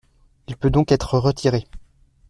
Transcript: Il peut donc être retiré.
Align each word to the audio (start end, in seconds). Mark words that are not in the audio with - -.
Il 0.47 0.57
peut 0.57 0.71
donc 0.71 0.91
être 0.91 1.19
retiré. 1.19 1.67